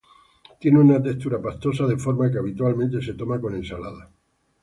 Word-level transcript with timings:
Tiene 0.59 0.79
una 0.79 0.99
textura 0.99 1.39
pastosa 1.39 1.85
de 1.85 1.95
forma 1.95 2.31
que 2.31 2.39
habitualmente 2.39 3.03
se 3.03 3.13
toma 3.13 3.39
con 3.39 3.53
ensaladas. 3.53 4.09